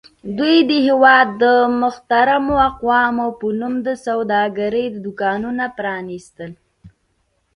دوی 0.37 0.55
د 0.69 0.71
هېواد 0.87 1.27
د 1.43 1.43
محترمو 1.81 2.55
اقوامو 2.69 3.27
په 3.39 3.47
نوم 3.59 3.73
د 3.87 3.89
سوداګرۍ 4.05 4.85
دوکانونه 5.05 5.63
پرانیستل. 5.77 6.51